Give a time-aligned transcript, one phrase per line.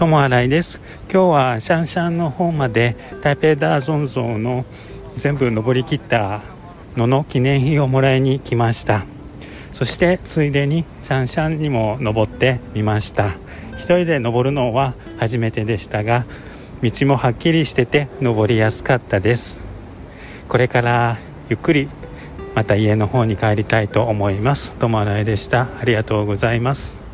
[0.00, 0.80] 友新井です。
[1.12, 4.64] 今日はシャンシャンの方まで台北ダーゾン像の
[5.18, 6.40] 全部登りきった
[6.96, 9.04] のの記念品をもらいに来ました。
[9.74, 13.34] そしてついでにシャンシャンにも登ってみました。
[13.76, 16.24] 一人で登るのは初めてでしたが
[16.82, 19.58] 道もはっきりしてて登りやすかったです。
[20.48, 21.18] これから
[21.50, 21.90] ゆっくり
[22.54, 24.72] また家の方に帰りたいと思います。
[24.78, 25.68] 友新井でした。
[25.78, 27.09] ありがとうございます。